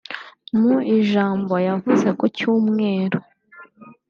Mu 0.59 0.75
ijambo 0.97 1.53
yavuze 1.67 2.07
ku 2.19 2.25
Cyumweru 2.35 3.19